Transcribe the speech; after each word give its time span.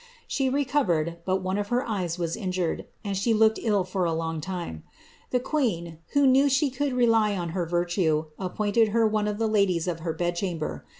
She 0.27 0.49
recovered, 0.49 1.17
)f 1.27 1.67
her 1.67 1.87
eyes 1.87 2.17
was 2.17 2.35
injured, 2.35 2.87
and 3.03 3.15
she 3.15 3.35
looked 3.35 3.59
ill 3.61 3.83
for 3.83 4.03
a 4.03 4.13
long 4.13 4.41
time, 4.41 4.81
to, 5.31 5.97
who 6.13 6.25
knew 6.25 6.49
she 6.49 6.71
could 6.71 6.93
rely 6.93 7.35
on 7.37 7.49
her 7.49 7.67
virtue, 7.67 8.25
appointed 8.39 8.87
her 8.97 9.05
one 9.05 9.25
dies 9.25 9.87
of 9.87 9.99
her 9.99 10.13
bed 10.13 10.35
chamber. 10.35 10.87